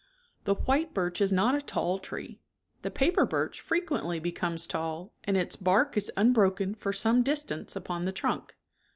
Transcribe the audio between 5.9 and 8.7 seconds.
is unbroken for some distance upon the trunk.